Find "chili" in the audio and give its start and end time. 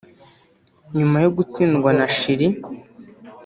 2.17-2.47